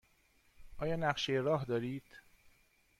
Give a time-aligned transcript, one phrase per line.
[0.77, 2.03] آیا نقشه راه دارید؟